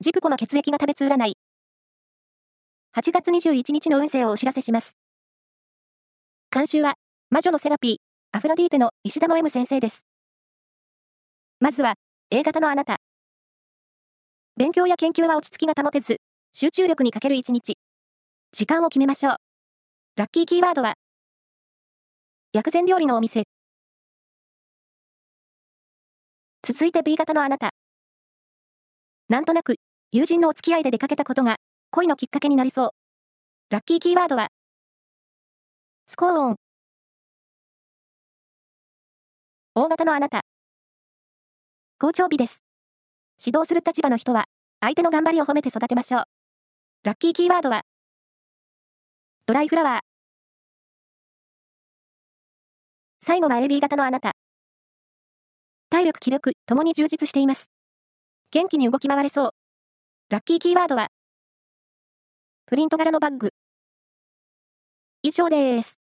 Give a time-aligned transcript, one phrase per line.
[0.00, 1.36] ジプコの血液が食べつ占い。
[2.96, 4.96] 8月21日の運勢をお知らせします。
[6.52, 6.94] 監修は、
[7.30, 7.96] 魔女のセラピー、
[8.30, 10.06] アフロディーテの石田の M 先生です。
[11.58, 11.94] まずは、
[12.30, 12.98] A 型のあなた。
[14.56, 16.18] 勉強や研究は落ち着きが保てず、
[16.52, 17.76] 集中力に欠ける一日。
[18.52, 19.36] 時間を決めましょう。
[20.14, 20.94] ラッキーキーワードは、
[22.52, 23.42] 薬膳料理のお店。
[26.62, 27.70] 続いて B 型のあなた。
[29.28, 29.74] なんとなく、
[30.10, 31.56] 友人のお付き合いで出かけたことが、
[31.90, 32.90] 恋のきっかけになりそう。
[33.68, 34.48] ラッキーキーワードは、
[36.06, 36.56] スコーン。
[39.74, 40.40] 大型のあなた。
[41.98, 42.62] 好調日です。
[43.44, 44.46] 指導する立場の人は、
[44.80, 46.24] 相手の頑張りを褒めて育てましょう。
[47.04, 47.82] ラッキーキーワードは、
[49.44, 50.00] ドライフラワー。
[53.20, 54.32] 最後は AB 型のあなた。
[55.90, 57.68] 体力気力ともに充実しています。
[58.52, 59.57] 元気に動き回れそう。
[60.30, 61.08] ラッキーキーワードは、
[62.66, 63.54] プリント柄のバッグ。
[65.22, 65.97] 以上です。